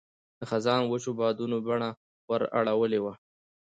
[0.39, 1.89] د خزان وچو بادونو بڼه
[2.29, 3.13] ور اړولې وه.